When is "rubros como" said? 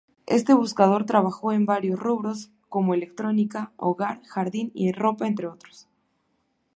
1.99-2.95